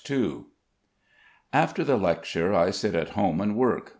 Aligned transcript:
II 0.09 0.45
After 1.53 1.83
the 1.83 1.95
lecture 1.95 2.55
I 2.55 2.71
sit 2.71 2.95
at 2.95 3.09
home 3.09 3.39
and 3.39 3.55
work. 3.55 3.89